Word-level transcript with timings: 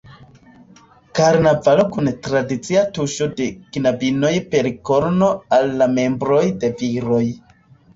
Karnavalo 1.19 1.85
kun 1.97 2.09
tradicia 2.29 2.83
tuŝo 2.97 3.29
de 3.43 3.49
knabinoj 3.77 4.35
per 4.57 4.75
korno 4.93 5.33
al 5.61 5.75
la 5.83 5.95
"membroj" 6.01 6.45
de 6.67 6.77
viroj. 6.85 7.27